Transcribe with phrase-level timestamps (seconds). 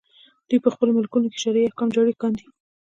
[0.47, 2.45] دوی په خپلو ملکونو کې شرعي احکام جاري کاندي.